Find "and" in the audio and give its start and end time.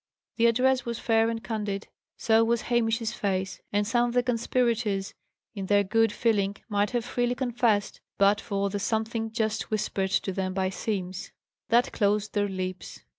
1.29-1.43, 3.71-3.85